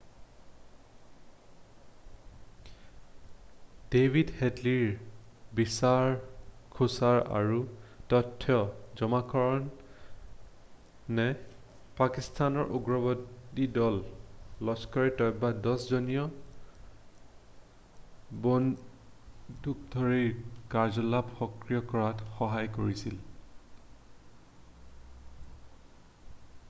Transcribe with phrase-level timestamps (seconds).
[3.95, 4.87] David হেডলিৰ
[5.59, 6.07] বিচাৰ
[6.77, 7.57] খোচাৰ আৰু
[8.13, 8.55] তথ্য
[9.01, 11.25] জমাকৰণে
[12.01, 14.01] পাকিস্তানৰ উগ্ৰবাদী দল
[14.71, 16.25] লস্কৰ-ই-তৈবাৰ 10 জনীয়া
[18.49, 20.43] বন্দুকধাৰীৰ
[20.75, 23.23] কাৰ্যকলাপ সক্ৰিয় কৰাত সহায় কৰিছিল